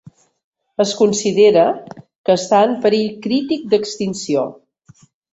[0.83, 1.65] Es considera
[2.29, 4.47] que està en perill crític d'extinció.